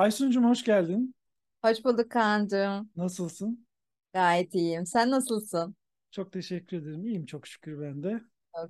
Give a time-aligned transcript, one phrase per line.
[0.00, 1.14] Aysuncuğum hoş geldin.
[1.64, 2.90] Hoş bulduk Kaan'cığım.
[2.96, 3.66] Nasılsın?
[4.14, 4.86] Gayet iyiyim.
[4.86, 5.76] Sen nasılsın?
[6.10, 7.06] Çok teşekkür ederim.
[7.06, 8.20] İyiyim çok şükür ben de.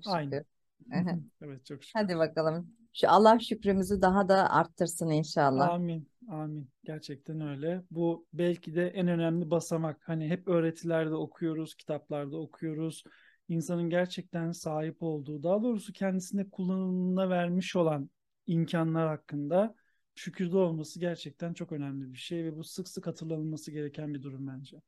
[0.05, 0.31] Çok Aynı.
[0.31, 0.99] şükür.
[0.99, 1.19] Aha.
[1.43, 2.01] Evet çok şükür.
[2.01, 2.71] Hadi bakalım.
[2.93, 5.69] Şu Allah şükrümüzü daha da arttırsın inşallah.
[5.69, 6.09] Amin.
[6.29, 6.71] Amin.
[6.85, 7.83] Gerçekten öyle.
[7.91, 10.01] Bu belki de en önemli basamak.
[10.05, 13.05] Hani hep öğretilerde okuyoruz, kitaplarda okuyoruz.
[13.49, 18.11] İnsanın gerçekten sahip olduğu, daha doğrusu kendisine kullanımına vermiş olan
[18.47, 19.75] imkanlar hakkında
[20.21, 24.47] şükürde olması gerçekten çok önemli bir şey ve bu sık sık hatırlanılması gereken bir durum
[24.47, 24.83] bence.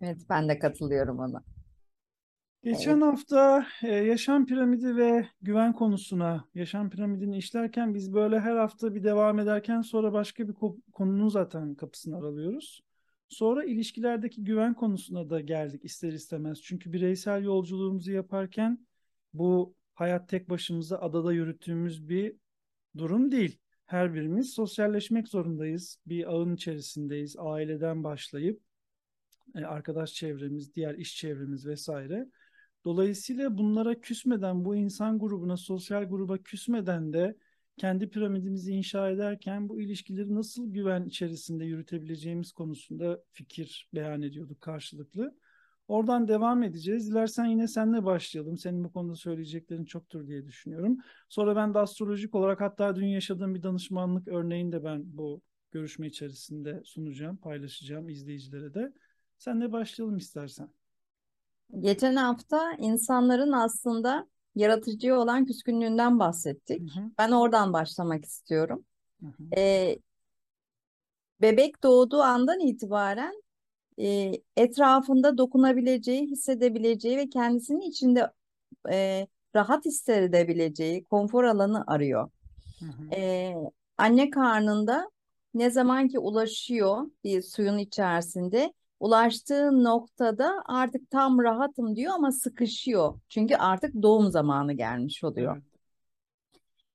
[0.00, 1.44] Evet, ben de katılıyorum ona.
[2.64, 3.02] Geçen Evet.
[3.02, 9.04] hafta e, yaşam piramidi ve güven konusuna, yaşam piramidini işlerken biz böyle her hafta bir
[9.04, 12.80] devam ederken sonra başka bir ko- konunun zaten kapısını aralıyoruz.
[13.28, 16.62] Sonra ilişkilerdeki güven konusuna da geldik ister istemez.
[16.62, 18.86] Çünkü bireysel yolculuğumuzu yaparken
[19.34, 22.36] bu hayat tek başımıza adada yürüttüğümüz bir
[22.96, 23.61] durum değil.
[23.92, 25.98] Her birimiz sosyalleşmek zorundayız.
[26.06, 27.36] Bir ağın içerisindeyiz.
[27.38, 28.60] Aileden başlayıp
[29.56, 32.28] e, arkadaş çevremiz, diğer iş çevremiz vesaire.
[32.84, 37.36] Dolayısıyla bunlara küsmeden, bu insan grubuna, sosyal gruba küsmeden de
[37.76, 45.36] kendi piramidimizi inşa ederken bu ilişkileri nasıl güven içerisinde yürütebileceğimiz konusunda fikir beyan ediyorduk karşılıklı.
[45.92, 47.10] Oradan devam edeceğiz.
[47.10, 48.58] Dilersen yine seninle başlayalım.
[48.58, 50.98] Senin bu konuda söyleyeceklerin çoktur diye düşünüyorum.
[51.28, 56.06] Sonra ben de astrolojik olarak hatta dün yaşadığım bir danışmanlık örneğini de ben bu görüşme
[56.06, 58.92] içerisinde sunacağım, paylaşacağım izleyicilere de.
[59.38, 60.68] Senle başlayalım istersen.
[61.80, 66.82] Geçen hafta insanların aslında yaratıcıya olan küskünlüğünden Hı bahsettik.
[66.84, 68.84] hı, Ben oradan başlamak istiyorum.
[69.20, 69.44] hı hı.
[69.56, 69.98] Ee,
[71.40, 73.42] bebek doğduğu andan itibaren
[74.02, 78.30] e, etrafında dokunabileceği, hissedebileceği ve kendisinin içinde
[78.90, 79.26] e,
[79.56, 82.30] rahat hissedebileceği konfor alanı arıyor.
[82.78, 83.14] Hı hı.
[83.14, 83.54] Ee,
[83.98, 85.10] anne karnında
[85.54, 93.20] ne zaman ki ulaşıyor bir suyun içerisinde ulaştığı noktada artık tam rahatım diyor ama sıkışıyor.
[93.28, 95.56] Çünkü artık doğum zamanı gelmiş oluyor.
[95.56, 95.64] Evet.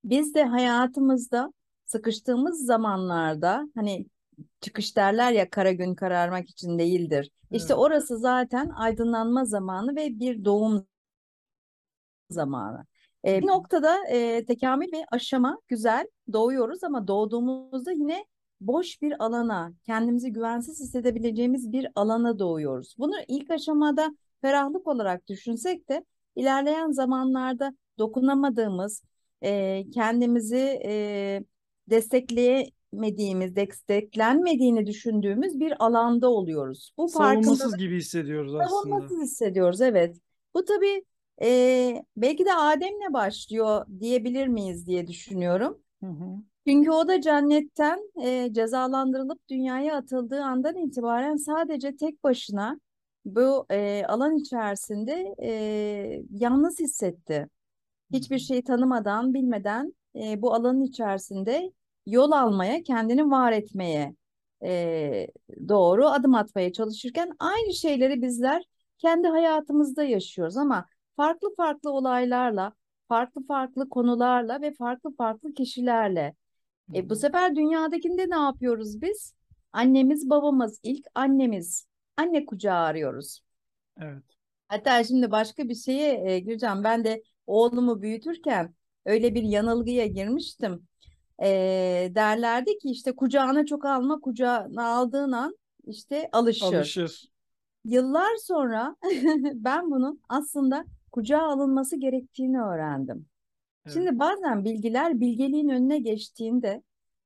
[0.03, 1.53] Biz de hayatımızda
[1.85, 4.05] sıkıştığımız zamanlarda hani
[4.61, 7.31] çıkış derler ya kara gün kararmak için değildir.
[7.51, 7.83] İşte Evet.
[7.83, 10.87] orası zaten aydınlanma zamanı ve bir doğum
[12.29, 12.85] zamanı.
[13.25, 18.25] Hı E, bir noktada e, tekamül ve aşama güzel doğuyoruz ama doğduğumuzda yine
[18.61, 22.95] boş bir alana, kendimizi güvensiz hissedebileceğimiz bir alana doğuyoruz.
[22.97, 26.05] Bunu ilk aşamada ferahlık olarak düşünsek de
[26.35, 29.03] ilerleyen zamanlarda dokunamadığımız,
[29.43, 31.43] e, kendimizi e,
[32.93, 36.93] destekleyemediğimiz, desteklenmediğini düşündüğümüz bir alanda oluyoruz.
[36.97, 38.69] Bu Savunmasız gibi hissediyoruz aslında.
[38.69, 40.17] savunmasız hissediyoruz, evet.
[40.53, 41.03] Bu tabii
[41.41, 45.77] e, belki de Adem'le başlıyor diyebilir miyiz diye düşünüyorum.
[46.03, 46.25] Hı hı.
[46.67, 52.79] Çünkü o da cennetten e, cezalandırılıp dünyaya atıldığı andan itibaren sadece tek başına
[53.25, 55.51] bu e, alan içerisinde e,
[56.31, 57.49] yalnız hissetti.
[58.13, 61.71] Hiçbir şeyi tanımadan, bilmeden e, bu alanın içerisinde
[62.07, 64.15] yol almaya, kendini var etmeye
[64.63, 65.27] e,
[65.67, 68.63] doğru adım atmaya çalışırken aynı şeyleri bizler
[68.97, 70.85] kendi hayatımızda yaşıyoruz ama
[71.15, 72.73] farklı farklı olaylarla,
[73.07, 76.35] farklı farklı konularla ve farklı farklı kişilerle.
[76.95, 79.33] E, bu sefer dünyadakinde ne yapıyoruz biz?
[79.73, 81.87] Annemiz, babamız, ilk annemiz,
[82.17, 83.39] anne kucağı arıyoruz.
[84.01, 84.23] Evet.
[84.67, 86.83] Hatta şimdi başka bir şeye e, gireceğim.
[86.83, 88.73] Ben de oğlumu büyütürken
[89.05, 90.87] öyle bir yanılgıya girmiştim.
[91.41, 96.65] E, derlerdi ki işte kucağına çok alma, kucağına aldığın an işte alışır.
[96.65, 97.31] Alışır.
[97.85, 98.95] Yıllar sonra
[99.53, 103.25] ben bunun aslında kucağa alınması gerektiğini öğrendim.
[103.85, 103.93] Evet.
[103.93, 106.83] Şimdi bazen bilgiler bilgeliğin önüne geçtiğinde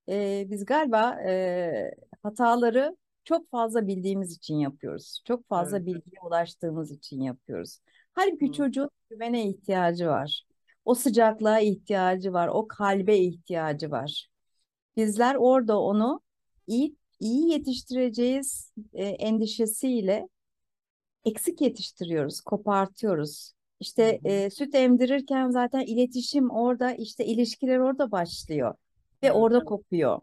[0.09, 5.21] e, biz galiba e, hataları çok fazla bildiğimiz için yapıyoruz.
[5.25, 5.87] Çok fazla Evet.
[5.87, 7.79] bilgiye ulaştığımız için yapıyoruz.
[8.13, 8.53] Halbuki Doğru.
[8.53, 10.43] çocuğun güvene ihtiyacı var.
[10.85, 12.47] O sıcaklığa ihtiyacı var.
[12.47, 14.29] O kalbe ihtiyacı var.
[14.97, 16.21] Bizler orada onu
[16.67, 20.27] iyi iyi yetiştireceğiz e, endişesiyle
[21.25, 23.53] eksik yetiştiriyoruz, kopartıyoruz.
[23.79, 28.75] İşte e, süt emdirirken zaten iletişim orada, işte ilişkiler orada başlıyor
[29.23, 30.19] ve orada kopuyor.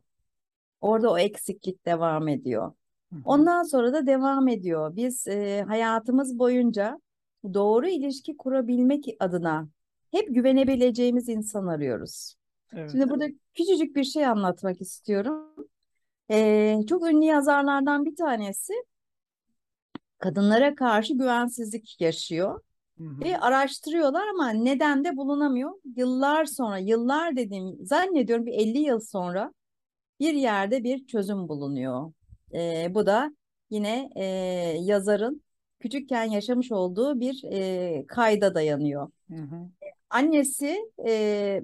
[0.81, 2.73] Orada o eksiklik devam ediyor.
[3.25, 4.97] Ondan sonra da devam ediyor.
[4.97, 7.01] Biz e, hayatımız boyunca
[7.55, 9.69] doğru ilişki kurabilmek adına
[10.11, 12.35] hep güvenebileceğimiz insan arıyoruz.
[12.73, 12.91] Evet.
[12.91, 15.55] Şimdi burada küçücük bir şey anlatmak istiyorum.
[16.31, 18.73] E, çok ünlü yazarlardan bir tanesi
[20.19, 22.61] kadınlara karşı güvensizlik yaşıyor.
[22.99, 23.25] Hı hı.
[23.25, 25.73] Ve araştırıyorlar ama neden de bulunamıyor.
[25.97, 29.53] Yıllar sonra, yıllar dediğim zannediyorum bir 50 yıl sonra
[30.21, 32.13] bir yerde bir çözüm bulunuyor.
[32.55, 33.37] E, bu da
[33.71, 34.25] yine e,
[34.81, 35.43] yazarın
[35.81, 39.11] küçükken yaşamış olduğu bir e, kayda dayanıyor.
[39.29, 39.69] Hı hı.
[40.11, 41.63] Annesi e,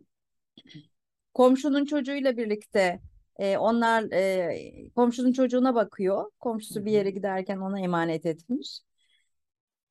[1.34, 3.00] komşunun çocuğuyla birlikte
[3.38, 6.30] e, onlar e, komşunun çocuğuna bakıyor.
[6.40, 8.80] Komşusu bir yere giderken ona emanet etmiş.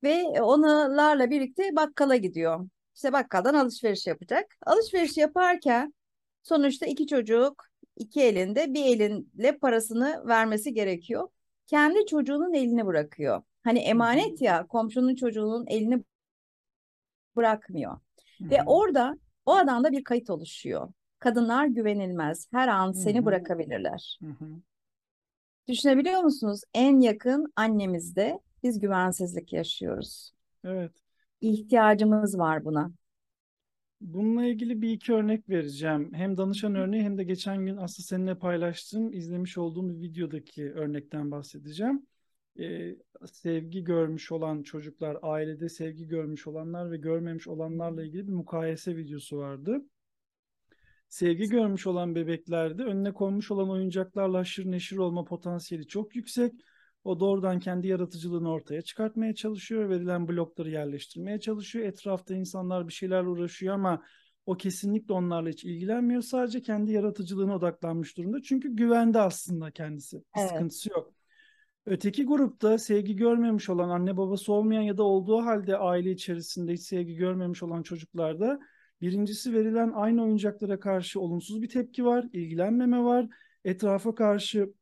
[0.02, 2.68] Ve onlarla birlikte bakkala gidiyor.
[2.94, 4.56] İşte bakkaldan alışveriş yapacak.
[4.66, 5.94] Alışveriş yaparken
[6.42, 7.64] sonuçta iki çocuk
[7.96, 11.28] iki elinde bir elinle parasını vermesi gerekiyor.
[11.66, 13.42] Kendi çocuğunun elini bırakıyor.
[13.64, 16.04] Hani emanet ya komşunun çocuğunun elini
[17.36, 17.98] bırakmıyor.
[18.50, 20.92] Ve orada o adamda bir kayıt oluşuyor.
[21.18, 22.48] Kadınlar güvenilmez.
[22.52, 23.24] Her an seni hı.
[23.24, 24.18] bırakabilirler.
[24.22, 24.48] Hı hı.
[25.68, 26.60] Düşünebiliyor musunuz?
[26.74, 30.32] En yakın annemizde biz güvensizlik yaşıyoruz.
[30.64, 30.92] Evet.
[31.40, 32.92] İhtiyacımız var buna.
[34.00, 36.10] Bununla ilgili bir iki örnek vereceğim.
[36.14, 41.30] Hem danışan örneği hem de geçen gün aslında seninle paylaştığım, izlemiş olduğum bir videodaki örnekten
[41.30, 42.06] bahsedeceğim.
[42.60, 42.96] Ee,
[43.32, 49.38] sevgi görmüş olan çocuklar, ailede sevgi görmüş olanlar ve görmemiş olanlarla ilgili bir mukayese videosu
[49.38, 49.82] vardı.
[51.08, 56.52] Sevgi görmüş olan bebeklerde önüne konmuş olan oyuncaklarla haşır neşir olma potansiyeli çok yüksek.
[57.04, 59.88] O doğrudan kendi yaratıcılığını ortaya çıkartmaya çalışıyor.
[59.88, 61.86] Verilen blokları yerleştirmeye çalışıyor.
[61.86, 64.02] Etrafta insanlar bir şeylerle uğraşıyor ama
[64.46, 66.22] o kesinlikle onlarla hiç ilgilenmiyor.
[66.22, 68.42] Sadece kendi yaratıcılığına odaklanmış durumda.
[68.42, 70.16] Çünkü güvende aslında kendisi.
[70.16, 70.50] Bir Evet.
[70.50, 71.14] sıkıntısı yok.
[71.86, 76.80] Öteki grupta sevgi görmemiş olan, anne babası olmayan ya da olduğu halde aile içerisinde hiç
[76.80, 78.60] sevgi görmemiş olan çocuklarda
[79.00, 83.26] birincisi verilen aynı oyuncaklara karşı olumsuz bir tepki var, ilgilenmeme var,
[83.64, 84.72] etrafa karşı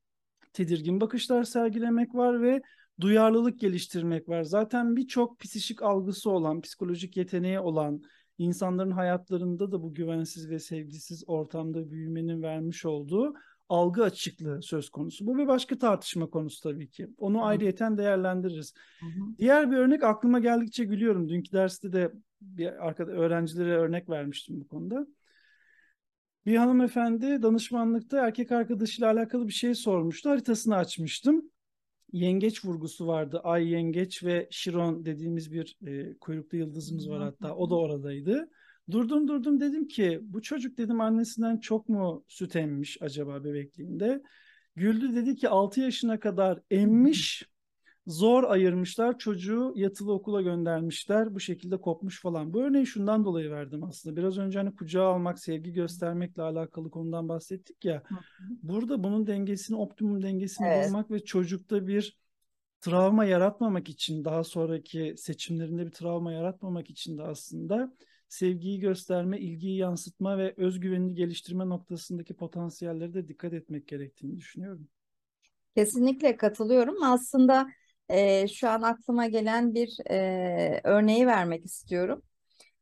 [0.53, 2.63] tedirgin bakışlar sergilemek var ve
[3.01, 4.43] duyarlılık geliştirmek var.
[4.43, 8.03] Zaten birçok psikik algısı olan, psikolojik yeteneği olan
[8.39, 13.35] insanların hayatlarında da bu güvensiz ve sevgisiz ortamda büyümenin vermiş olduğu
[13.69, 15.27] algı açıklığı söz konusu.
[15.27, 17.09] Bu bir başka tartışma konusu tabii ki.
[17.19, 17.43] Onu Hı.
[17.43, 18.75] ayrıyeten değerlendiririz.
[19.01, 19.07] Hı.
[19.39, 21.29] Diğer bir örnek aklıma geldikçe gülüyorum.
[21.29, 25.07] Dünkü derste de bir arkada öğrencilere örnek vermiştim bu konuda.
[26.47, 30.31] Bir hanımefendi danışmanlıkta erkek arkadaşıyla alakalı bir şey sormuştu.
[30.31, 31.51] Haritasını açmıştım.
[32.13, 33.41] Yengeç vurgusu vardı.
[33.45, 37.55] Ay yengeç ve Şiron dediğimiz bir e, kuyruklu yıldızımız var hatta.
[37.55, 38.51] O da oradaydı.
[38.91, 44.23] Durdum durdum dedim ki bu çocuk dedim annesinden çok mu süt emmiş acaba bebekliğinde?
[44.77, 47.43] Güldü dedi ki 6 yaşına kadar emmiş
[48.07, 52.55] zor ayırmışlar çocuğu yatılı okula göndermişler bu şekilde kopmuş falan.
[52.55, 54.17] Bu örneği şundan dolayı verdim aslında.
[54.17, 58.03] Biraz önce hani kucağa almak, sevgi göstermekle alakalı konudan bahsettik ya.
[58.63, 60.75] Burada bunun dengesini, optimum dengesini Evet.
[60.75, 62.19] bulmak ve çocukta bir
[62.81, 67.93] travma yaratmamak için, daha sonraki seçimlerinde bir travma yaratmamak için de aslında
[68.33, 74.89] sevgiyi gösterme, ilgiyi yansıtma ve özgüvenini geliştirme noktasındaki potansiyelleri de dikkat etmek gerektiğini düşünüyorum.
[75.77, 77.03] Kesinlikle katılıyorum.
[77.03, 77.69] Aslında
[78.09, 82.23] e, şu an aklıma gelen bir e, örneği vermek istiyorum.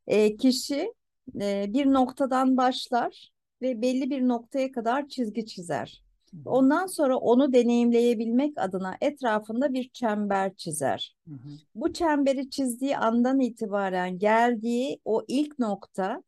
[0.06, 0.92] E, kişi
[1.40, 3.30] e, bir noktadan başlar
[3.62, 6.02] ve belli bir noktaya kadar çizgi çizer.
[6.44, 11.16] Ondan sonra onu deneyimleyebilmek adına etrafında bir çember çizer.
[11.28, 16.22] hı hı, Bu çemberi çizdiği andan itibaren geldiği o ilk nokta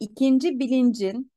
[0.00, 1.32] ikinci bilincin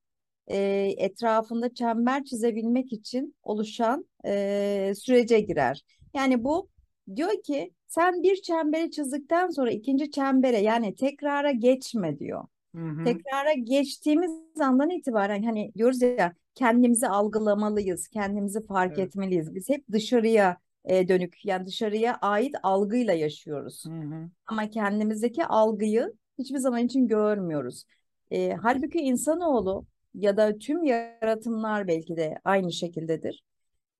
[0.48, 0.58] e,
[0.98, 5.84] etrafında çember çizebilmek için oluşan e, sürece girer.
[6.14, 6.70] Yani bu
[7.16, 12.46] diyor ki sen bir çemberi çizdikten sonra ikinci çembere yani tekrara geçme diyor.
[12.76, 14.32] hı hı, Tekrara geçtiğimiz
[14.62, 19.08] andan itibaren hani diyoruz ya kendimizi algılamalıyız, kendimizi fark evet.
[19.08, 19.56] etmeliyiz.
[19.56, 23.86] Biz hep dışarıya e, dönük yani dışarıya ait algıyla yaşıyoruz.
[23.86, 27.84] Hı hı, Ama kendimizdeki algıyı hiçbir zaman için görmüyoruz.
[28.32, 33.44] E, halbuki insanoğlu ya da tüm yaratımlar belki de aynı şekildedir.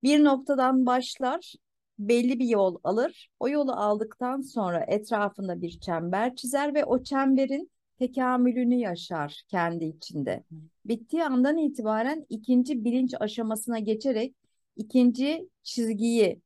[0.04, 1.54] Bir noktadan başlar,
[2.00, 3.30] belli bir yol alır.
[3.40, 7.72] O yolu aldıktan sonra etrafında bir çember çizer ve o çemberin
[8.08, 10.44] tekamülünü yaşar kendi içinde.
[10.86, 14.36] Bittiği andan itibaren ikinci bilinç aşamasına geçerek
[14.78, 16.42] ikinci çizgiyi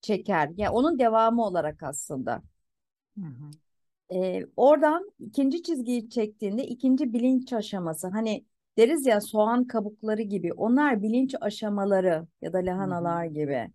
[0.00, 0.50] çeker.
[0.56, 2.42] Yani onun devamı olarak aslında.
[3.16, 3.56] hı hı.
[4.14, 8.44] Ee, oradan ikinci çizgiyi çektiğinde ikinci bilinç aşaması hani
[8.78, 12.86] deriz ya soğan kabukları gibi onlar bilinç aşamaları ya da Hı hı.
[12.86, 13.70] lahanalar gibi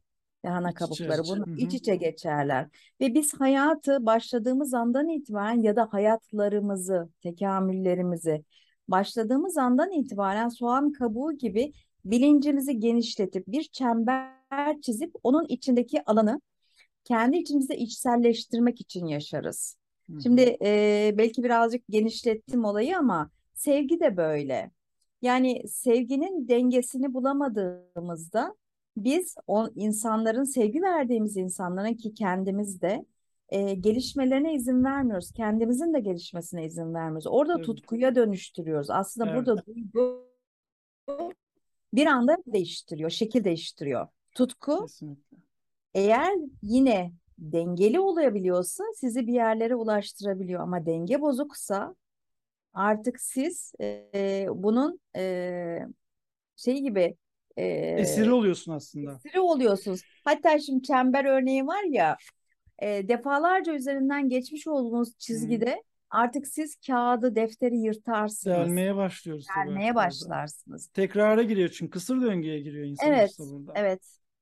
[0.45, 2.67] lahana kabukları bunu Hı iç içe geçerler
[3.01, 8.43] ve biz hayatı başladığımız andan itibaren ya da hayatlarımızı tekamüllerimizi
[8.87, 11.73] başladığımız andan itibaren soğan kabuğu gibi
[12.05, 16.41] bilincimizi genişletip bir çember çizip onun içindeki alanı
[17.03, 19.77] kendi içimizde içselleştirmek için yaşarız.
[20.09, 20.21] Hı.
[20.23, 24.71] Şimdi e, belki birazcık genişlettim olayı ama sevgi de böyle.
[25.21, 28.55] Yani sevginin dengesini bulamadığımızda
[28.97, 33.05] biz o insanların sevgi verdiğimiz insanların ki kendimiz de
[33.49, 35.31] e, gelişmelerine izin vermiyoruz.
[35.31, 37.27] Kendimizin de gelişmesine izin vermiyoruz.
[37.27, 37.65] Orada Evet.
[37.65, 38.89] tutkuya dönüştürüyoruz.
[38.89, 39.37] Aslında Evet.
[39.47, 40.31] burada duygu
[41.93, 44.07] bir anda değiştiriyor, şekil değiştiriyor.
[44.35, 45.37] Tutku Kesinlikle.
[45.93, 50.61] eğer yine dengeli olabiliyorsa sizi bir yerlere ulaştırabiliyor.
[50.61, 51.95] Ama denge bozuksa
[52.73, 55.79] artık siz e, bunun e,
[56.55, 57.15] şey gibi
[57.57, 57.65] e,
[57.99, 59.19] Esiri oluyorsun aslında.
[59.25, 60.01] esiri oluyorsunuz.
[60.25, 62.17] Hatta şimdi çember örneği var ya
[62.79, 68.57] e, defalarca üzerinden geçmiş olduğunuz çizgide artık siz kağıdı, defteri yırtarsınız.
[68.57, 70.87] Delmeye başlıyoruz Delmeye başlarsınız.
[70.87, 73.73] Tekrara giriyor çünkü kısır döngüye giriyor insan Evet, burada.
[73.75, 74.01] evet.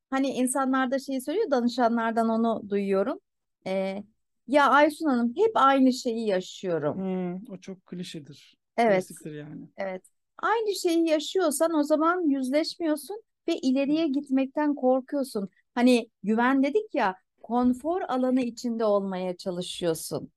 [0.10, 3.20] Hani insanlar da şey söylüyor, danışanlardan onu duyuyorum.
[3.68, 4.04] E,
[4.48, 6.98] ya Aysun Hanım hep aynı şeyi yaşıyorum.
[6.98, 8.58] Hmm, o çok klişedir.
[8.78, 8.94] Evet.
[8.94, 9.68] Klasiktir yani.
[9.78, 10.04] Evet.
[10.42, 15.50] Aynı şeyi yaşıyorsan o zaman yüzleşmiyorsun ve ileriye gitmekten korkuyorsun.
[15.76, 20.32] Hani güven dedik ya, konfor alanı içinde olmaya çalışıyorsun.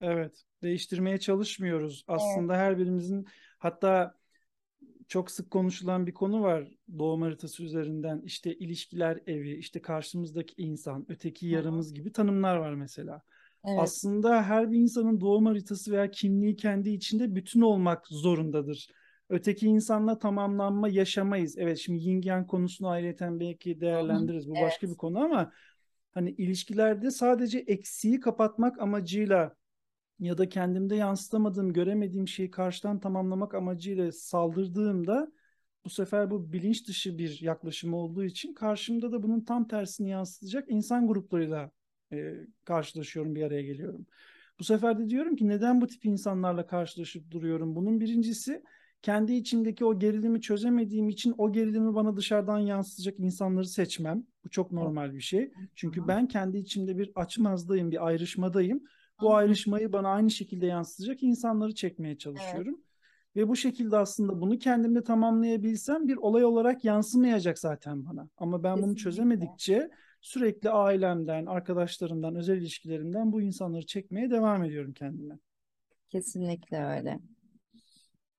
[0.00, 0.42] Evet.
[0.62, 2.04] Değiştirmeye çalışmıyoruz.
[2.08, 2.20] Evet.
[2.20, 3.26] Aslında her birimizin
[3.58, 4.14] hatta
[5.08, 6.68] çok sık konuşulan bir konu var
[6.98, 8.22] doğum haritası üzerinden.
[8.24, 13.22] İşte ilişkiler evi, işte karşımızdaki insan, öteki yarımız gibi tanımlar var mesela.
[13.64, 18.88] Evet, Aslında her bir insanın doğum haritası veya kimliği kendi içinde bütün olmak zorundadır.
[19.30, 21.58] Öteki insanla tamamlanma yaşamayız.
[21.58, 24.48] Evet şimdi yin yang konusunu ayrıyeten belki değerlendiririz.
[24.48, 24.94] Bu başka Evet.
[24.94, 25.52] bir konu ama
[26.12, 29.56] hani ilişkilerde sadece eksiği kapatmak amacıyla
[30.20, 35.32] ya da kendimde yansıtamadığım, göremediğim şeyi karşıdan tamamlamak amacıyla saldırdığımda
[35.84, 40.64] bu sefer bu bilinç dışı bir yaklaşım olduğu için karşımda da bunun tam tersini yansıtacak
[40.70, 41.70] insan gruplarıyla
[42.12, 42.34] e,
[42.64, 44.06] karşılaşıyorum, bir araya geliyorum.
[44.58, 47.76] Bu sefer de diyorum ki neden bu tip insanlarla karşılaşıp duruyorum?
[47.76, 48.62] Bunun birincisi
[49.02, 54.24] kendi içimdeki o gerilimi çözemediğim için o gerilimi bana dışarıdan yansıtacak insanları seçmem.
[54.44, 55.52] Bu çok normal bir şey.
[55.74, 58.82] Çünkü ben kendi içimde bir açmazdayım, bir ayrışmadayım.
[59.20, 62.20] Bu ayrışmayı bana aynı şekilde yansıtacak insanları çekmeye Evet.
[62.20, 62.80] çalışıyorum.
[63.36, 68.28] Ve bu şekilde aslında bunu kendimde tamamlayabilsem bir olay olarak yansımayacak zaten bana.
[68.38, 69.02] Ama ben bunu Kesinlikle.
[69.02, 69.90] çözemedikçe
[70.20, 75.38] sürekli ailemden, arkadaşlarımdan, özel ilişkilerimden bu insanları çekmeye devam ediyorum kendime.
[76.08, 77.20] Kesinlikle öyle.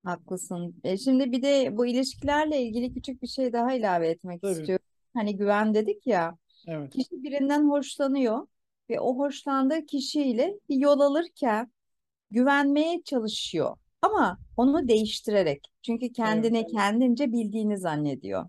[0.04, 0.76] Haklısın.
[0.84, 4.52] E şimdi bir de bu ilişkilerle ilgili küçük bir şey daha ilave etmek Tabii.
[4.52, 4.86] istiyorum.
[5.14, 6.94] Hani güven dedik ya, Evet.
[6.94, 8.48] kişi birinden hoşlanıyor
[8.90, 11.72] ve o hoşlandığı kişiyle bir yol alırken
[12.32, 13.78] güvenmeye çalışıyor.
[14.02, 15.68] Ama onu değiştirerek.
[15.82, 16.16] Çünkü Evet.
[16.16, 18.46] kendine kendince bildiğini zannediyor.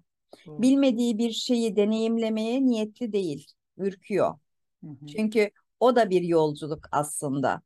[0.46, 0.62] Doğru.
[0.62, 4.38] Bilmediği bir şeyi deneyimlemeye niyetli değil, ürküyor.
[4.84, 5.06] Hı hı.
[5.06, 7.62] Çünkü o da bir yolculuk aslında.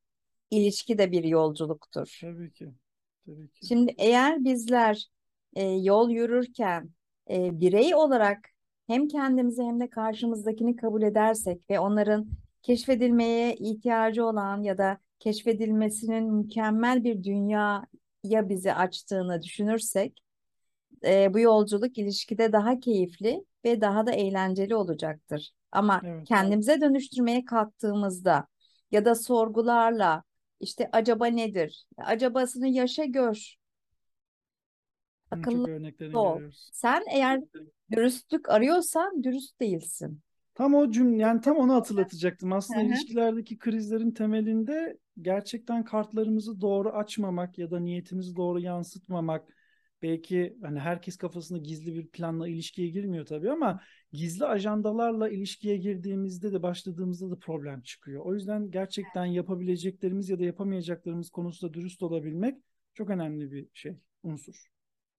[0.51, 2.19] İlişki de bir yolculuktur.
[2.21, 2.69] Tabii ki.
[3.27, 3.67] Tabii ki.
[3.67, 5.07] Şimdi eğer bizler
[5.57, 6.91] e, yol yürürken
[7.31, 8.39] e, birey olarak
[8.87, 12.27] hem kendimizi hem de karşımızdakini kabul edersek ve onların
[12.63, 20.23] keşfedilmeye ihtiyacı olan ya da keşfedilmesinin mükemmel bir dünyaya bizi açtığını düşünürsek
[21.05, 25.51] e, bu yolculuk ilişkide daha keyifli ve daha da eğlenceli olacaktır.
[25.73, 26.27] Ama Evet.
[26.29, 28.47] kendimize dönüştürmeye kalktığımızda
[28.91, 30.23] ya da sorgularla
[30.61, 31.87] işte acaba nedir?
[31.99, 33.55] Acabasını yaşa gör.
[35.31, 35.67] Akıllı ol.
[35.99, 36.71] görüyoruz.
[36.73, 37.41] Sen eğer
[37.91, 40.21] dürüstlük arıyorsan dürüst değilsin.
[40.55, 42.53] Tam o cümle yani tam onu hatırlatacaktım.
[42.53, 42.89] Aslında Hı hı.
[42.89, 49.57] ilişkilerdeki krizlerin temelinde gerçekten kartlarımızı doğru açmamak ya da niyetimizi doğru yansıtmamak.
[50.03, 53.81] Belki hani herkes kafasında gizli bir planla ilişkiye girmiyor tabii ama
[54.17, 58.25] gizli ajandalarla ilişkiye girdiğimizde de başladığımızda da problem çıkıyor.
[58.25, 62.59] O yüzden gerçekten yapabileceklerimiz ya da yapamayacaklarımız konusunda dürüst olabilmek
[62.95, 64.67] çok önemli bir şey, unsur.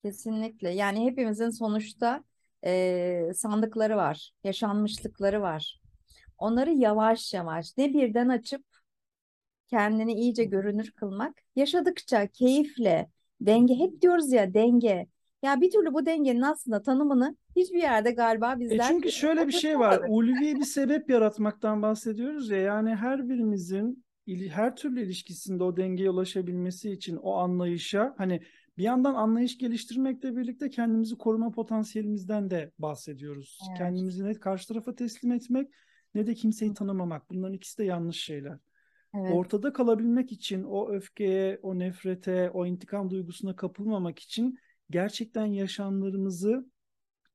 [0.04, 0.70] Kesinlikle.
[0.70, 2.24] Yani hepimizin sonuçta
[2.66, 5.82] e, sandıkları var, yaşanmışlıkları var.
[6.38, 8.66] Onları yavaş yavaş ne birden açıp
[9.68, 13.10] kendini iyice görünür kılmak, yaşadıkça keyifle,
[13.42, 15.08] denge hep diyoruz ya denge.
[15.48, 19.52] Ya bir türlü bu dengenin aslında tanımını hiçbir yerde galiba E bizler çünkü şöyle bir
[19.52, 20.02] şey var.
[20.10, 22.58] Ulvi bir sebep yaratmaktan bahsediyoruz ya.
[22.58, 24.04] Yani her birimizin
[24.50, 28.42] her türlü ilişkisinde o dengeye ulaşabilmesi için o anlayışa hani
[28.78, 33.60] bir yandan anlayış geliştirmekle birlikte kendimizi koruma potansiyelimizden de bahsediyoruz.
[33.70, 33.78] Evet.
[33.78, 35.68] Kendimizi ne karşı tarafa teslim etmek
[36.16, 37.30] ne de kimseyi tanımamak.
[37.30, 38.58] Bunların ikisi de yanlış şeyler.
[39.16, 46.72] Evet, Ortada kalabilmek için o öfkeye, o nefrete, o intikam duygusuna kapılmamak için gerçekten yaşamlarımızı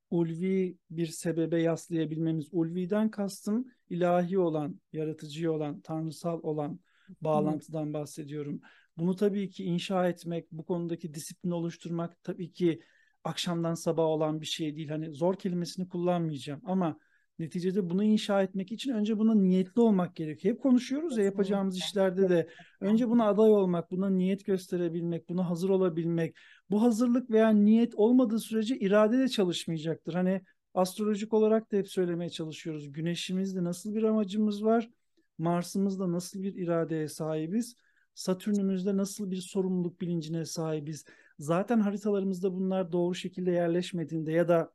[0.09, 2.47] ulvi bir sebebe yaslayabilmemiz.
[2.51, 6.79] Ulviden kastım ilahi olan, yaratıcı olan, tanrısal olan
[7.21, 8.61] bağlantıdan bahsediyorum.
[8.97, 12.81] Bunu tabii ki inşa etmek, bu konudaki disiplin oluşturmak tabii ki
[13.23, 14.89] akşamdan sabah olan bir şey değil.
[14.89, 16.99] Hani zor kelimesini kullanmayacağım ama
[17.39, 20.55] neticede bunu inşa etmek için önce buna niyetli olmak gerekiyor.
[20.55, 22.47] Hep konuşuyoruz ya yapacağımız işlerde de
[22.81, 26.35] önce buna aday olmak, buna niyet gösterebilmek, buna hazır olabilmek.
[26.69, 30.13] Bu hazırlık veya niyet olmadığı sürece irade de çalışmayacaktır.
[30.13, 30.41] Hani
[30.73, 32.91] astrolojik olarak da hep söylemeye çalışıyoruz.
[32.91, 34.89] Güneşimizde nasıl bir amacımız var?
[35.37, 37.75] Mars'ımızda nasıl bir iradeye sahibiz?
[38.13, 41.05] Satürn'ümüzde nasıl bir sorumluluk bilincine sahibiz?
[41.39, 44.71] Zaten haritalarımızda bunlar doğru şekilde yerleşmediğinde ya da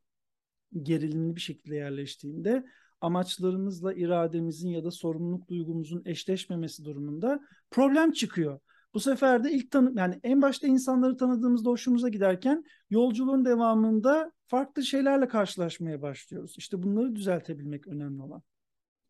[0.83, 2.65] gerilimli bir şekilde yerleştiğinde
[3.01, 8.61] amaçlarımızla irademizin ya da sorumluluk duygumuzun eşleşmemesi durumunda problem çıkıyor.
[8.95, 14.83] Bu sefer de ilk tanı yani en başta insanları tanıdığımızda hoşumuza giderken yolculuğun devamında farklı
[14.83, 16.55] şeylerle karşılaşmaya başlıyoruz.
[16.59, 18.43] İşte bunları düzeltebilmek önemli olan.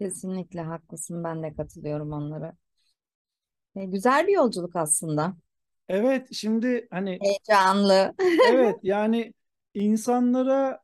[0.00, 1.24] Kesinlikle haklısın.
[1.24, 2.56] Ben de katılıyorum onlara.
[3.76, 5.36] E, güzel bir yolculuk aslında.
[5.88, 8.14] Evet, şimdi hani Heyecanlı.
[8.50, 9.34] evet yani
[9.74, 10.80] insanlara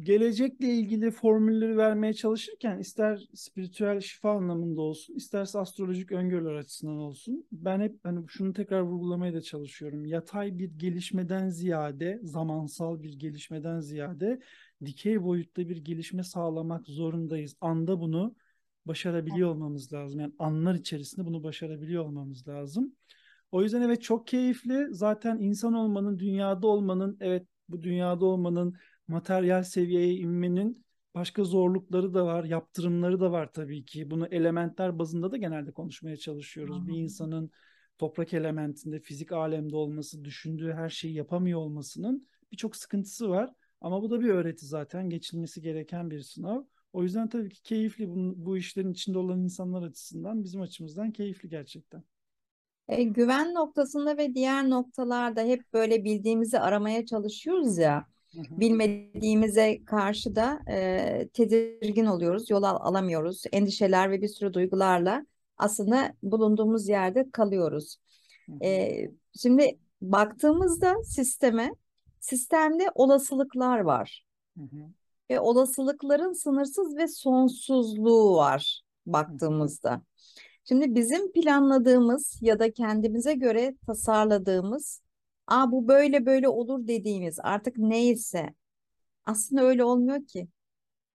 [0.00, 7.46] gelecekle ilgili formülleri vermeye çalışırken ister spiritüel şifa anlamında olsun, isterse astrolojik öngörüler açısından olsun.
[7.52, 10.06] Ben hep hani şunu tekrar vurgulamaya da çalışıyorum.
[10.06, 14.40] Yatay bir gelişmeden ziyade, zamansal bir gelişmeden ziyade
[14.84, 17.56] dikey boyutta bir gelişme sağlamak zorundayız.
[17.60, 18.34] Anda bunu
[18.86, 20.20] başarabiliyor olmamız lazım.
[20.20, 22.94] Yani anlar içerisinde bunu başarabiliyor olmamız lazım.
[23.52, 24.86] O yüzden evet çok keyifli.
[24.90, 28.74] Zaten insan olmanın, dünyada olmanın, evet bu dünyada olmanın
[29.10, 34.10] materyal seviyeye inmenin başka zorlukları da var, yaptırımları da var tabii ki.
[34.10, 36.76] Bunu elementler bazında da genelde konuşmaya çalışıyoruz.
[36.76, 36.86] Hı-hı.
[36.86, 37.50] Bir insanın
[37.98, 43.52] toprak elementinde, fizik alemde olması, düşündüğü her şeyi yapamıyor olmasının birçok sıkıntısı var.
[43.80, 46.62] Ama bu da bir öğreti zaten, geçilmesi gereken bir sınav.
[46.92, 51.48] O yüzden tabii ki keyifli bu, bu işlerin içinde olan insanlar açısından, bizim açımızdan keyifli
[51.48, 52.04] gerçekten.
[52.88, 58.06] E, güven noktasında ve diğer noktalarda hep böyle bildiğimizi aramaya çalışıyoruz ya.
[58.34, 63.42] Bilmediğimize karşı da e, tedirgin oluyoruz, yol al alamıyoruz.
[63.52, 65.26] Endişeler ve bir sürü duygularla
[65.58, 67.96] aslında bulunduğumuz yerde kalıyoruz.
[68.62, 69.00] E,
[69.40, 71.74] şimdi baktığımızda sisteme,
[72.20, 74.24] sistemde olasılıklar var.
[75.30, 80.02] Ve olasılıkların sınırsız ve sonsuzluğu var baktığımızda.
[80.64, 85.02] Şimdi bizim planladığımız ya da kendimize göre tasarladığımız
[85.50, 88.54] Aa bu böyle böyle olur dediğimiz artık neyse
[89.26, 90.48] aslında öyle olmuyor ki.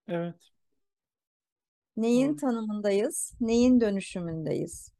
[0.07, 0.51] Evet.
[1.97, 2.37] Neyin Doğru.
[2.37, 4.91] tanımındayız, neyin dönüşümündeyiz.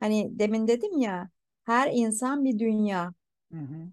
[0.00, 1.30] Hani demin dedim ya
[1.64, 3.14] her insan bir dünya.
[3.52, 3.88] Hı hı.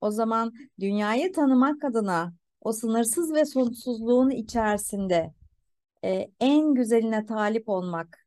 [0.00, 5.34] O zaman dünyayı tanımak adına o sınırsız ve sonsuzluğun içerisinde
[6.04, 8.26] e, en güzeline talip olmak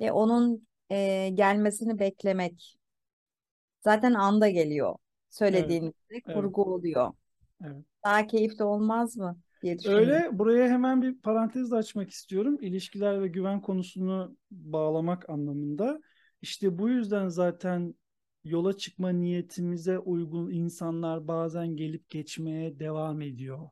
[0.00, 2.78] ve onun e, gelmesini beklemek.
[3.84, 4.94] Zaten anda geliyor.
[5.30, 6.24] Söylediğinizde evet.
[6.24, 6.68] kurgu evet.
[6.68, 7.12] oluyor.
[7.64, 7.84] Evet.
[8.04, 10.08] Daha keyifli olmaz mı diye düşünüyorum.
[10.08, 12.58] Öyle buraya hemen bir parantez de açmak istiyorum.
[12.60, 16.00] İlişkiler ve güven konusunu bağlamak anlamında.
[16.42, 17.94] İşte bu yüzden zaten
[18.44, 23.68] yola çıkma niyetimize uygun insanlar bazen gelip geçmeye devam ediyor.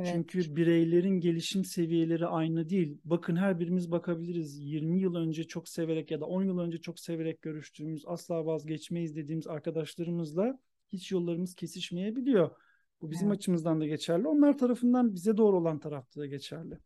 [0.00, 0.12] Evet.
[0.12, 2.98] Çünkü bireylerin gelişim seviyeleri aynı değil.
[3.04, 4.58] Bakın her birimiz bakabiliriz.
[4.58, 9.16] 20 yıl önce çok severek ya da 10 yıl önce çok severek görüştüğümüz, asla vazgeçmeyiz
[9.16, 10.58] dediğimiz arkadaşlarımızla
[10.88, 12.50] hiç yollarımız kesişmeyebiliyor.
[13.00, 13.38] Bu bizim evet.
[13.38, 14.28] açımızdan da geçerli.
[14.28, 16.78] Onlar tarafından bize doğru olan tarafta da geçerli.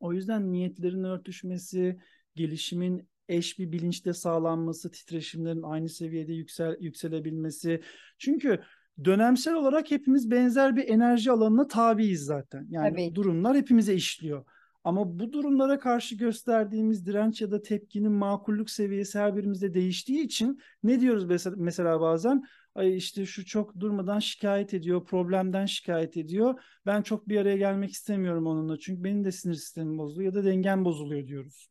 [0.00, 1.98] O yüzden niyetlerin örtüşmesi,
[2.34, 7.82] gelişimin eş bir bilinçte sağlanması, titreşimlerin aynı seviyede yüksel yükselebilmesi.
[8.18, 8.60] Çünkü
[9.04, 12.66] dönemsel olarak hepimiz benzer bir enerji alanına tabiiz zaten.
[12.70, 13.14] Yani Tabii.
[13.14, 14.44] durumlar hepimize işliyor.
[14.84, 20.60] Ama bu durumlara karşı gösterdiğimiz direnç ya da tepkinin makullük seviyesi her birimizde değiştiği için
[20.82, 22.44] ne diyoruz mesela, bazen?
[22.74, 26.60] Ay işte şu çok durmadan şikayet ediyor, problemden şikayet ediyor.
[26.86, 30.44] Ben çok bir araya gelmek istemiyorum onunla çünkü benim de sinir sistemim bozuluyor ya da
[30.44, 31.68] dengem bozuluyor diyoruz.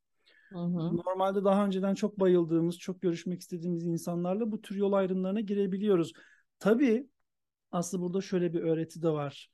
[0.51, 0.97] Hı hı.
[0.97, 6.13] Normalde daha önceden çok bayıldığımız, çok görüşmek istediğimiz insanlarla bu tür yol ayrımlarına girebiliyoruz.
[6.59, 7.07] Tabii
[7.71, 9.49] aslında burada şöyle bir öğreti de var.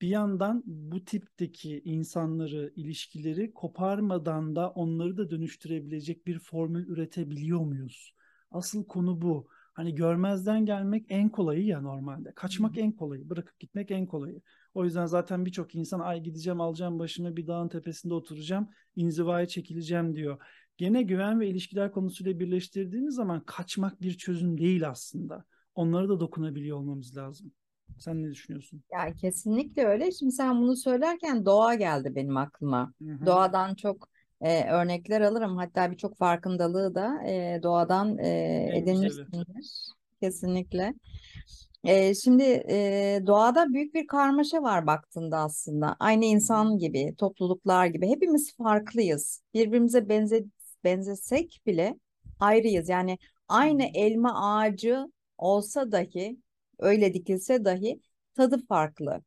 [0.00, 8.14] Bir yandan bu tipteki insanları, ilişkileri koparmadan da onları da dönüştürebilecek bir formül üretebiliyor muyuz?
[8.50, 9.48] Asıl konu bu.
[9.74, 12.32] Hani görmezden gelmek en kolayı ya normalde.
[12.34, 14.40] Kaçmak en kolayı, bırakıp gitmek en kolayı.
[14.74, 20.16] O yüzden zaten birçok insan ay gideceğim alacağım başımı bir dağın tepesinde oturacağım, inzivaya çekileceğim
[20.16, 20.38] diyor.
[20.76, 25.44] Gene güven ve ilişkiler konusuyla birleştirdiğimiz zaman kaçmak bir çözüm değil aslında.
[25.74, 27.52] Onlara da dokunabiliyor olmamız lazım.
[27.98, 28.82] Sen ne düşünüyorsun?
[28.92, 30.12] Ya kesinlikle öyle.
[30.12, 32.92] Şimdi sen bunu söylerken doğa geldi benim aklıma.
[33.02, 33.26] Hı hı.
[33.26, 34.08] Doğadan çok
[34.40, 35.56] e, örnekler alırım.
[35.56, 38.98] Hatta birçok farkındalığı da e, doğadan e, En güzeli.
[38.98, 39.88] edinirsindir.
[40.20, 40.94] Kesinlikle.
[41.84, 45.96] E, şimdi e, doğada büyük bir karmaşa var baktığında aslında.
[46.00, 49.42] Aynı insan gibi, topluluklar gibi hepimiz farklıyız.
[49.54, 50.44] Birbirimize benze,
[50.84, 51.98] benzesek bile
[52.40, 52.88] ayrıyız.
[52.88, 56.36] Yani aynı elma ağacı olsa dahi,
[56.78, 58.00] öyle dikilse dahi
[58.34, 59.22] tadı farklı.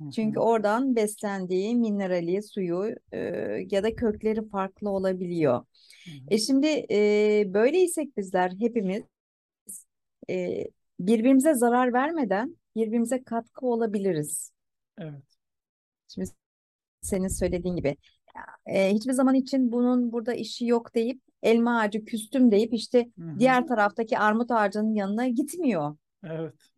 [0.00, 3.18] Hı Çünkü oradan beslendiği minerali, suyu e,
[3.70, 5.54] ya da kökleri farklı olabiliyor.
[6.04, 6.14] Hı hı.
[6.30, 9.02] E şimdi e, böyleysek bizler hepimiz
[10.30, 10.64] e,
[11.00, 14.52] birbirimize zarar vermeden birbirimize katkı olabiliriz.
[14.98, 15.22] Evet.
[16.08, 16.30] Şimdi
[17.00, 17.96] senin söylediğin gibi
[18.66, 23.24] e, hiçbir zaman için bunun burada işi yok deyip elma ağacı küstüm deyip işte Hı
[23.24, 23.38] hı.
[23.38, 25.96] diğer taraftaki armut ağacının yanına gitmiyor.
[26.24, 26.72] Evet.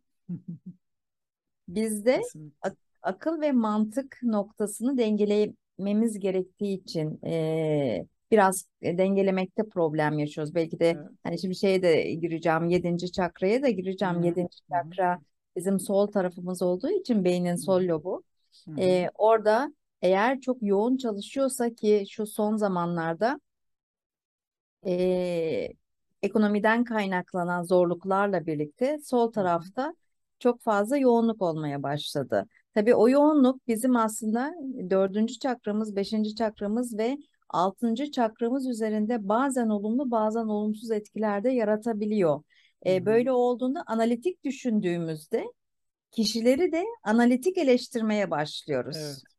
[1.67, 2.21] Bizde
[2.61, 10.55] ak- akıl ve mantık noktasını dengelememiz gerektiği için eee, biraz e, dengelemekte problem yaşıyoruz.
[10.55, 11.11] Belki de Evet.
[11.23, 14.15] hani şimdi şeye de gireceğim, yedinci çakraya da gireceğim.
[14.19, 14.25] hı.
[14.25, 15.19] Yedinci çakra
[15.55, 18.23] bizim sol tarafımız olduğu için beynin sol lobu.
[18.77, 23.39] Eee, orada eğer çok yoğun çalışıyorsa ki şu son zamanlarda
[24.85, 25.73] eee,
[26.21, 29.93] ekonomiden kaynaklanan zorluklarla birlikte sol tarafta
[30.39, 32.45] çok fazla yoğunluk olmaya başladı.
[32.73, 34.53] Tabii o yoğunluk bizim aslında
[34.89, 37.17] dördüncü çakramız, beşinci çakramız ve
[37.49, 42.41] altıncı çakramız üzerinde bazen olumlu bazen olumsuz etkiler de yaratabiliyor.
[42.87, 43.05] Hı.
[43.05, 45.45] böyle olduğunda analitik düşündüğümüzde
[46.11, 48.97] kişileri de analitik eleştirmeye başlıyoruz.
[48.97, 49.34] Evet.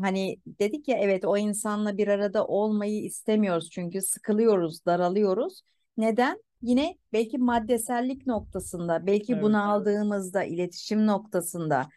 [0.00, 5.62] Hani dedik ya evet o insanla bir arada olmayı istemiyoruz çünkü sıkılıyoruz, daralıyoruz.
[5.96, 6.42] Neden?
[6.62, 9.42] Yine belki maddesellik noktasında, belki Evet.
[9.42, 11.88] bunaldığımızda, iletişim noktasında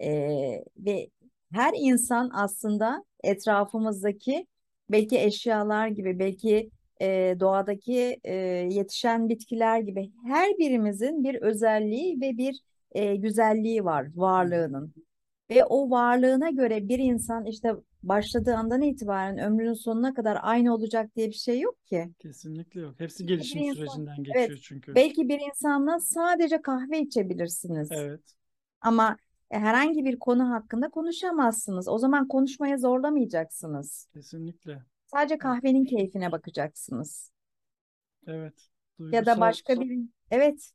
[0.00, 1.10] Ee, ve
[1.52, 4.46] her insan aslında etrafımızdaki
[4.90, 6.70] belki eşyalar gibi, belki
[7.02, 8.34] e, doğadaki e,
[8.70, 12.60] yetişen bitkiler gibi her birimizin bir özelliği ve bir
[12.92, 14.94] e, güzelliği var varlığının.
[15.50, 21.16] Ve o varlığına göre bir insan işte başladığı andan itibaren ömrünün sonuna kadar aynı olacak
[21.16, 22.10] diye bir şey yok ki.
[22.18, 23.00] Kesinlikle yok.
[23.00, 24.94] Hepsi Bir gelişim insan, sürecinden evet, geçiyor çünkü.
[24.94, 27.88] belki bir insanla sadece kahve içebilirsiniz.
[27.92, 28.34] Evet.
[28.80, 29.16] Ama
[29.50, 31.88] e, herhangi bir konu hakkında konuşamazsınız.
[31.88, 34.08] O zaman konuşmaya zorlamayacaksınız.
[34.14, 34.82] Kesinlikle.
[35.06, 35.42] Sadece Evet.
[35.42, 37.30] kahvenin keyfine bakacaksınız.
[38.26, 38.70] Evet.
[39.12, 39.40] Ya da Duygusal.
[39.40, 39.98] başka bir,
[40.30, 40.70] evet,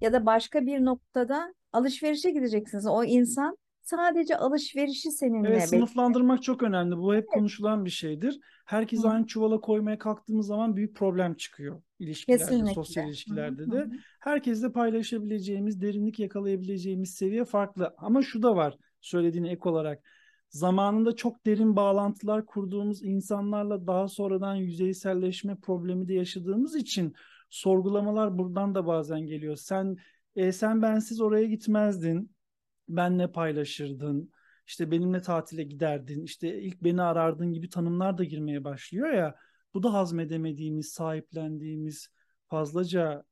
[0.00, 2.86] ya da başka bir noktada alışverişe gideceksiniz.
[2.86, 5.10] O insan sadece alışverişi
[5.42, 6.02] Evet, seninle bekliyor.
[6.02, 6.96] sınıflandırmak çok önemli.
[6.96, 7.32] Bu hep Evet.
[7.32, 8.40] konuşulan bir şeydir.
[8.66, 12.66] Herkesi Hı, aynı çuvala koymaya kalktığımız zaman büyük problem çıkıyor ilişkilerde, kesinlikle.
[12.66, 13.88] sosyal ilişkilerde de.
[13.88, 13.90] hı.
[14.20, 17.94] Herkesle paylaşabileceğimiz, derinlik yakalayabileceğimiz seviye farklı.
[17.98, 20.04] Ama şu da var söylediğine ek olarak.
[20.50, 27.14] Zamanında çok derin bağlantılar kurduğumuz insanlarla daha sonradan yüzeyselleşme problemi de yaşadığımız için
[27.50, 29.56] sorgulamalar buradan da bazen geliyor.
[29.56, 29.96] Sen
[30.36, 32.31] e, sen bensiz oraya gitmezdin.
[32.96, 34.32] Benle paylaşırdın.
[34.66, 36.24] İşte benimle tatile giderdin.
[36.24, 39.34] İşte ilk beni arardın gibi tanımlar da girmeye başlıyor ya.
[39.74, 42.08] Bu da hazmedemediğimiz, sahiplendiğimiz,
[42.48, 43.24] fazlaca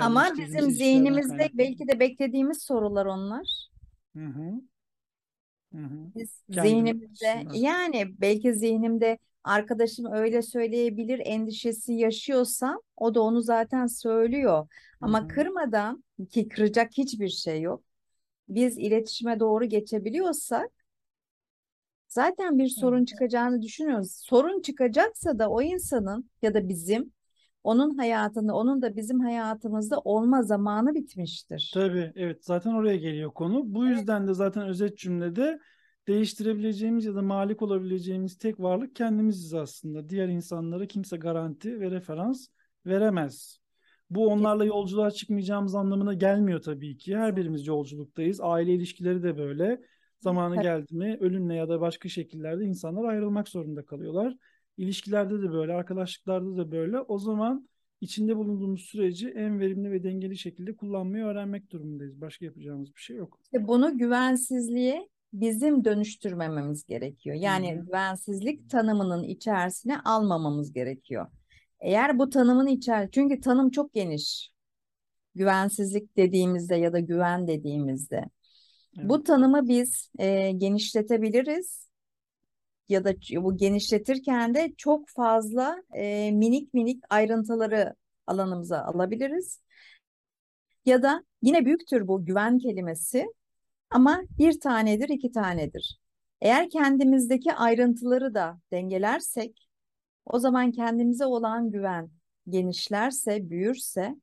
[0.00, 1.58] Ama içselleştirdiğimiz bizim zihnimizde kaynaklanıyor.
[1.58, 3.68] belki de beklediğimiz sorular onlar.
[4.16, 4.60] Hı hı.
[5.72, 6.12] Hı hı.
[6.16, 14.68] Biz zihnimizde yani belki zihnimde arkadaşım öyle söyleyebilir endişesi yaşıyorsa o da onu zaten söylüyor.
[15.00, 15.28] Ama hı.
[15.28, 17.84] kırmadan ki kıracak hiçbir şey yok.
[18.48, 20.70] Biz iletişime doğru geçebiliyorsak
[22.08, 23.04] zaten bir sorun Evet.
[23.04, 24.12] çıkacağını düşünüyoruz.
[24.12, 27.12] Sorun çıkacaksa da o insanın ya da bizim
[27.64, 31.74] onun hayatında, onun da bizim hayatımızda olma zamanı bitmiştir.
[31.74, 33.62] Tabii evet zaten oraya geliyor konu.
[33.74, 33.96] Bu Evet.
[33.96, 35.60] yüzden de zaten özet cümlede
[36.08, 40.08] değiştirebileceğimiz ya da malik olabileceğimiz tek varlık kendimiziz aslında.
[40.08, 42.48] Diğer insanlara kimse garanti ve referans
[42.86, 43.58] veremez.
[44.10, 47.16] Bu onlarla yolculuğa çıkmayacağımız anlamına gelmiyor tabii ki.
[47.16, 48.40] Her birimiz yolculuktayız.
[48.40, 49.80] Aile ilişkileri de böyle.
[50.20, 54.36] Zamanı geldi mi ölümle ya da başka şekillerde insanlar ayrılmak zorunda kalıyorlar.
[54.76, 57.00] İlişkilerde de böyle, arkadaşlıklarda da böyle.
[57.00, 57.68] O zaman
[58.00, 62.20] içinde bulunduğumuz süreci en verimli ve dengeli şekilde kullanmayı öğrenmek durumundayız.
[62.20, 63.38] Başka yapacağımız bir şey yok.
[63.44, 67.36] İşte bunu güvensizliğe bizim dönüştürmememiz gerekiyor.
[67.36, 67.84] Yani hı.
[67.84, 71.26] güvensizlik tanımının içerisine almamamız gerekiyor.
[71.80, 74.50] Eğer bu tanımın içer, çünkü tanım çok geniş.
[75.34, 78.24] Güvensizlik dediğimizde ya da güven dediğimizde.
[79.02, 79.26] Bu Evet.
[79.26, 81.88] tanımı biz e, genişletebiliriz
[82.88, 87.94] ya da bu genişletirken de çok fazla e, minik minik ayrıntıları
[88.26, 89.62] alanımıza alabiliriz.
[90.86, 93.26] Ya da yine büyüktür bu güven kelimesi
[93.90, 95.98] ama bir tanedir, iki tanedir.
[96.40, 99.65] Eğer kendimizdeki ayrıntıları da dengelersek,
[100.26, 102.10] o zaman kendimize olan güven
[102.48, 104.16] genişlerse, büyürse,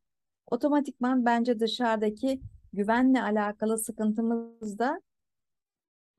[0.47, 2.41] otomatikman bence dışarıdaki
[2.73, 5.01] güvenle alakalı sıkıntımız da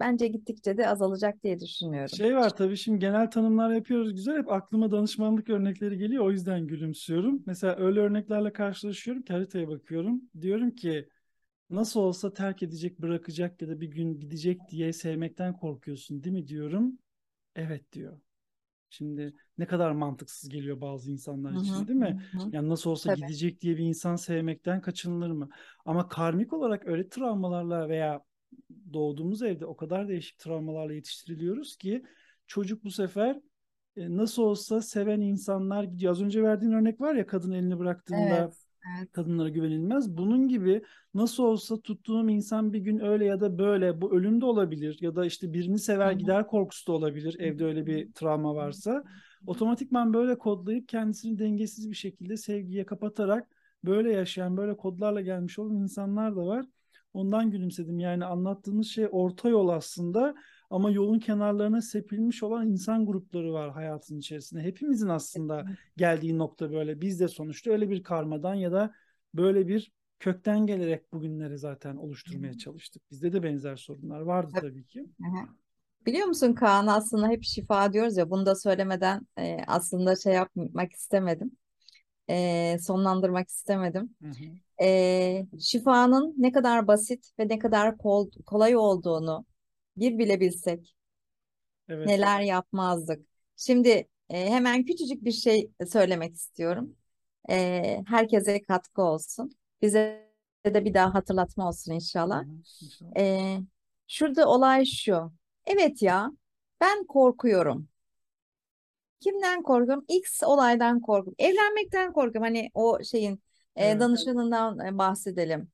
[0.01, 2.18] bence gittikçe de azalacak diye düşünüyorum.
[2.18, 6.66] Şey var tabii şimdi genel tanımlar yapıyoruz güzel hep aklıma danışmanlık örnekleri geliyor o yüzden
[6.66, 7.42] gülümsüyorum.
[7.47, 10.23] Mesela öyle örneklerle karşılaşıyorum ki haritaya bakıyorum.
[10.40, 11.09] Diyorum ki
[11.70, 16.49] nasıl olsa terk edecek, bırakacak ya da bir gün gidecek diye sevmekten korkuyorsun değil mi
[16.49, 16.99] diyorum.
[17.57, 18.20] Evet diyor.
[18.97, 22.23] Şimdi ne kadar mantıksız geliyor bazı insanlar için değil mi?
[22.53, 23.21] Yani nasıl olsa Tabii.
[23.21, 25.49] gidecek diye bir insan sevmekten kaçınılır mı?
[25.85, 28.21] Ama karmik olarak öyle travmalarla veya
[28.93, 32.03] doğduğumuz evde o kadar değişik travmalarla yetiştiriliyoruz ki
[32.47, 33.41] çocuk bu sefer
[33.97, 36.13] e, nasıl olsa seven insanlar gidiyor.
[36.13, 38.59] Az önce verdiğin örnek var ya kadın elini bıraktığında Evet,
[38.99, 39.12] evet.
[39.12, 40.16] kadınlara güvenilmez.
[40.16, 40.83] Bunun gibi
[41.14, 45.16] nasıl olsa tuttuğum insan bir gün öyle ya da böyle bu ölüm de olabilir ya
[45.16, 46.18] da işte birini sever hı.
[46.18, 49.05] gider korkusu da olabilir evde öyle bir travma varsa.
[49.47, 53.49] Otomatikman böyle kodlayıp kendisini dengesiz bir şekilde sevgiye kapatarak
[53.85, 56.66] böyle yaşayan böyle kodlarla gelmiş olan insanlar da var.
[57.14, 57.99] Ondan gülümsedim.
[57.99, 60.35] Yani anlattığımız şey orta yol aslında
[60.70, 64.62] ama yolun kenarlarına sepilmiş olan insan grupları var hayatın içerisinde.
[64.62, 65.64] Hepimizin aslında
[65.96, 67.00] geldiği nokta böyle.
[67.00, 68.94] Biz de sonuçta öyle bir karmadan ya da
[69.35, 73.11] böyle bir kökten gelerek bugünleri zaten oluşturmaya çalıştık.
[73.11, 74.87] Bizde de benzer sorunlar vardı Tabii.
[74.87, 75.07] ki.
[76.07, 80.92] Biliyor musun Kaan aslında hep şifa diyoruz ya bunu da söylemeden e, aslında şey yapmak
[80.92, 81.57] istemedim.
[82.31, 84.16] E, sonlandırmak istemedim.
[84.22, 84.85] Hı hı.
[84.85, 89.44] E, şifanın ne kadar basit ve ne kadar kol- kolay olduğunu
[89.97, 90.95] bir bile bilsek
[91.89, 92.13] Evet.
[92.15, 93.27] neler yapmazdık.
[93.57, 93.89] Şimdi
[94.31, 96.97] e, hemen küçücük bir şey söylemek istiyorum.
[97.51, 99.53] E, herkese katkı olsun.
[99.83, 100.31] Bize
[100.67, 101.93] de bir daha hatırlatma olsun.
[101.93, 102.45] İnşallah.
[103.17, 103.57] E,
[104.09, 105.33] şurada olay şu.
[105.67, 106.31] Evet ya
[106.81, 107.89] ben korkuyorum.
[109.21, 110.05] Kimden korkuyorum?
[110.09, 111.35] X olaydan korkuyorum.
[111.39, 112.43] Evlenmekten korkuyorum.
[112.43, 113.43] Hani o şeyin
[113.77, 114.01] e, Evet.
[114.01, 115.71] danışanından e, bahsedelim.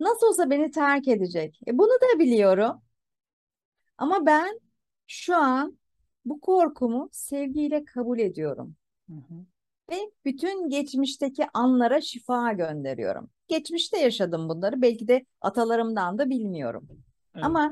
[0.00, 1.60] Nasıl olsa beni terk edecek.
[1.68, 2.82] E, bunu da biliyorum.
[4.02, 4.60] Ama ben
[5.06, 5.78] şu an
[6.24, 8.76] bu korkumu sevgiyle kabul ediyorum.
[9.08, 9.34] Hı hı.
[9.90, 13.30] Ve bütün geçmişteki anlara şifa gönderiyorum.
[13.48, 14.82] Geçmişte yaşadım bunları.
[14.82, 16.88] Belki de atalarımdan da bilmiyorum.
[17.34, 17.44] Evet.
[17.44, 17.70] Ama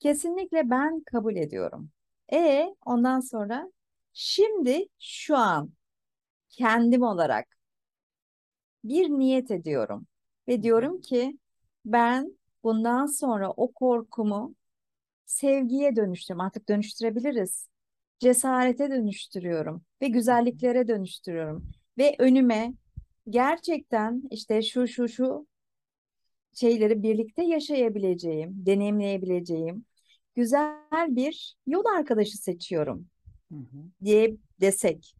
[0.00, 1.90] kesinlikle ben kabul ediyorum.
[2.32, 3.72] E ondan sonra
[4.12, 5.70] şimdi şu an
[6.48, 7.46] kendim olarak
[8.84, 10.06] bir niyet ediyorum.
[10.48, 11.38] Ve diyorum ki
[11.84, 14.54] ben bundan sonra o korkumu
[15.26, 16.46] sevgiye dönüştürüyorum.
[16.46, 17.68] Artık dönüştürebiliriz.
[18.18, 21.68] Cesarete dönüştürüyorum ve güzelliklere dönüştürüyorum.
[21.98, 22.74] Ve önüme
[23.30, 25.46] gerçekten işte şu şu şu
[26.54, 29.84] şeyleri birlikte yaşayabileceğim, deneyimleyebileceğim
[30.34, 33.06] güzel bir yol arkadaşı seçiyorum
[33.52, 33.90] Hı hı.
[34.04, 35.14] diye desek.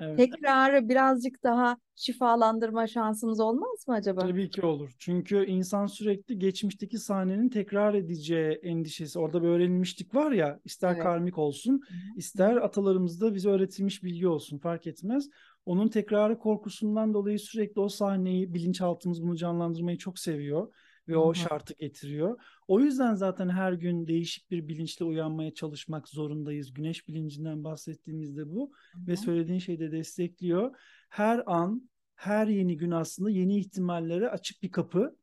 [0.00, 0.16] Evet.
[0.18, 4.20] Tekrarı birazcık daha şifalandırma şansımız olmaz mı acaba?
[4.20, 4.90] Tabii ki olur.
[4.98, 9.18] Çünkü insan sürekli geçmişteki sahnenin tekrar edeceği endişesi.
[9.18, 11.02] Orada bir öğrenilmişlik var ya, ister Evet.
[11.02, 11.80] karmik olsun,
[12.16, 15.28] ister atalarımızda bize öğretilmiş bilgi olsun fark etmez.
[15.66, 20.72] Onun tekrarı korkusundan dolayı sürekli o sahneyi, bilinçaltımız bunu canlandırmayı çok seviyor
[21.08, 22.40] ve Hı o şartı getiriyor.
[22.68, 26.74] O yüzden zaten her gün değişik bir bilinçle uyanmaya çalışmak zorundayız.
[26.74, 30.74] Güneş bilincinden bahsettiğimizde bu Hı ve söylediğin şey de destekliyor.
[31.08, 35.16] Her an her yeni gün aslında yeni ihtimallere açık bir kapı.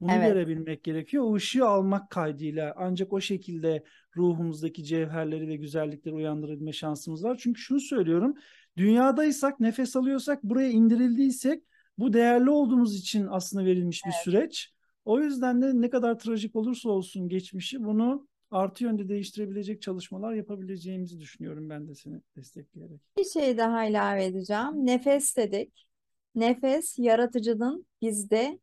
[0.00, 0.20] Bunu Evet.
[0.20, 1.24] görebilmek gerekiyor.
[1.24, 3.84] O ışığı almak kaydıyla ancak o şekilde
[4.16, 7.38] ruhumuzdaki cevherleri ve güzellikleri uyandırabilme şansımız var.
[7.42, 8.34] Çünkü şunu söylüyorum.
[8.76, 11.62] Dünyadaysak, nefes alıyorsak, buraya indirildiysek
[11.98, 14.24] bu değerli olduğumuz için aslında verilmiş bir Evet.
[14.24, 14.72] süreç.
[15.04, 21.20] O yüzden de ne kadar trajik olursa olsun geçmişi bunu artı yönde değiştirebilecek çalışmalar yapabileceğimizi
[21.20, 23.00] düşünüyorum ben de seni destekleyerek.
[23.18, 24.86] Bir şey daha ilave edeceğim.
[24.86, 25.86] Nefes dedik.
[26.34, 28.58] Nefes yaratıcının bizde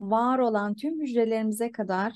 [0.00, 2.12] var olan tüm hücrelerimize kadar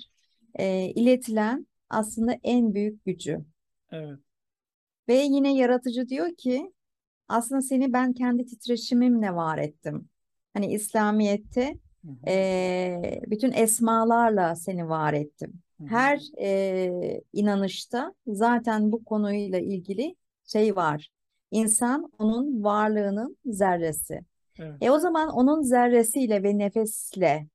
[0.55, 3.45] e, iletilen aslında en büyük gücü.
[3.91, 4.19] Evet.
[5.09, 6.73] Ve yine yaratıcı diyor ki
[7.29, 10.09] aslında seni ben kendi titreşimimle var ettim.
[10.55, 11.79] Hani İslamiyet'te.
[12.27, 15.53] E, bütün esmalarla seni var ettim.
[15.79, 15.89] Hı hı.
[15.91, 21.11] Her e, inanışta zaten bu konuyla ilgili şey var.
[21.51, 24.21] İnsan onun varlığının zerresi.
[24.59, 24.83] Evet.
[24.83, 27.47] E o zaman onun zerresiyle ve nefesle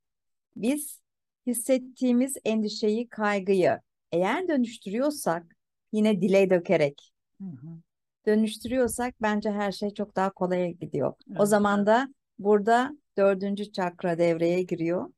[0.56, 1.02] biz
[1.48, 3.80] hissettiğimiz endişeyi, kaygıyı
[4.12, 5.58] eğer dönüştürüyorsak
[5.92, 7.82] yine dile dökerek Hı hı.
[8.26, 11.14] dönüştürüyorsak bence her şey çok daha kolaya gidiyor.
[11.38, 11.48] O Evet.
[11.50, 12.08] zaman da
[12.40, 15.10] burada dördüncü çakra devreye giriyor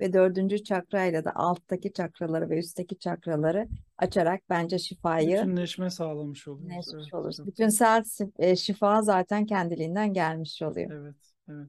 [0.00, 6.92] ve dördüncü çakrayla da alttaki çakraları ve üstteki çakraları açarak bence şifayı Bütünleşme sağlamış oluyoruz.
[6.92, 7.46] Evet oluruz.
[7.46, 8.04] Bütünsel
[8.38, 10.90] e, şifa zaten kendiliğinden gelmiş oluyor.
[10.90, 11.16] Evet,
[11.48, 11.68] evet.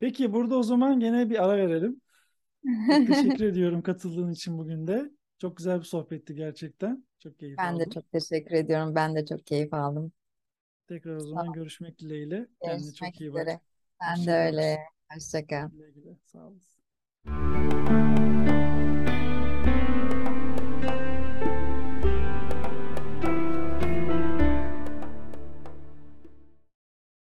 [0.00, 2.00] Peki burada o zaman gene bir ara verelim.
[2.86, 5.10] Çok teşekkür ediyorum katıldığın için bugün de.
[5.38, 7.06] Çok güzel bir sohbetti gerçekten.
[7.20, 7.90] Çok keyif Ben de aldım.
[7.90, 8.94] çok teşekkür ediyorum.
[8.94, 10.12] Ben de çok keyif aldım.
[10.86, 12.48] Tekrar o zaman görüşmek dileğiyle.
[12.62, 13.60] Kendine Görüşmek çok iyi bak.
[14.02, 14.78] Sen de öyle.
[15.14, 15.68] Hoşça kal.
[15.70, 16.16] Güle güle.
[16.24, 18.09] Sağ olasın.